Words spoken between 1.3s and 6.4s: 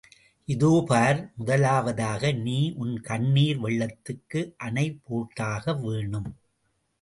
முதலாவதாக நீ உன் கண்ணீர் வெள்ளத்துக்கு அணை போட்டாக வேணும்.